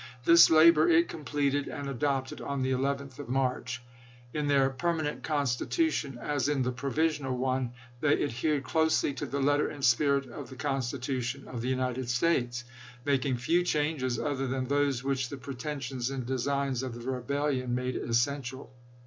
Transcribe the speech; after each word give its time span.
This 0.25 0.49
labor 0.49 0.89
it 0.89 1.07
completed 1.09 1.67
and 1.67 1.87
adopted 1.87 2.41
on 2.41 2.63
the 2.63 2.71
11th 2.71 3.19
of 3.19 3.29
March. 3.29 3.83
In 4.33 4.47
their 4.47 4.71
perma 4.71 5.03
nent 5.03 5.21
constitution, 5.21 6.17
as 6.19 6.49
in 6.49 6.63
the 6.63 6.71
provisional 6.71 7.37
one, 7.37 7.73
they 7.99 8.23
adhered 8.23 8.63
closely 8.63 9.13
to 9.13 9.27
the 9.27 9.39
letter 9.39 9.69
and 9.69 9.85
spirit 9.85 10.25
of 10.27 10.49
the 10.49 10.55
Con 10.55 10.81
stitution 10.81 11.45
of 11.45 11.61
the 11.61 11.69
United 11.69 12.09
States, 12.09 12.63
making 13.05 13.37
few 13.37 13.61
changes 13.63 14.17
other 14.17 14.47
than 14.47 14.65
those 14.67 15.03
which 15.03 15.29
the 15.29 15.37
pretensions 15.37 16.09
and 16.09 16.25
designs 16.25 16.81
of 16.81 16.95
the 16.95 17.11
rebellion 17.11 17.75
made 17.75 17.95
essential. 17.95 18.71